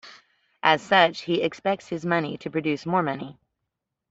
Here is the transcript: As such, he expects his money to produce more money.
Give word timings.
As 0.63 0.81
such, 0.81 1.21
he 1.25 1.43
expects 1.43 1.89
his 1.89 2.03
money 2.07 2.35
to 2.35 2.49
produce 2.49 2.87
more 2.87 3.03
money. 3.03 3.37